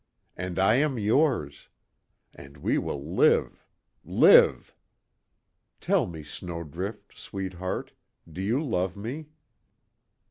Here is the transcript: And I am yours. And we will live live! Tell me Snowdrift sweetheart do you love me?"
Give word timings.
And 0.35 0.57
I 0.57 0.77
am 0.77 0.97
yours. 0.97 1.69
And 2.33 2.57
we 2.57 2.79
will 2.79 3.13
live 3.13 3.67
live! 4.03 4.73
Tell 5.79 6.07
me 6.07 6.23
Snowdrift 6.23 7.15
sweetheart 7.15 7.93
do 8.27 8.41
you 8.41 8.63
love 8.63 8.97
me?" 8.97 9.27